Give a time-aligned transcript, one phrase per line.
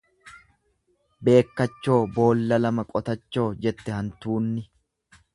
[1.27, 4.65] Beekkachoo boolla lama qotachoo jette hantuunni.